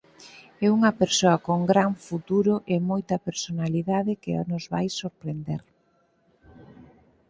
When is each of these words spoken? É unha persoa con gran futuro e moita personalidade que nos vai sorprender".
É 0.65 0.67
unha 0.77 0.95
persoa 1.01 1.37
con 1.47 1.59
gran 1.71 1.91
futuro 2.07 2.53
e 2.73 2.75
moita 2.89 3.15
personalidade 3.27 4.19
que 4.23 4.31
nos 4.51 4.63
vai 4.73 4.85
sorprender". 5.01 5.61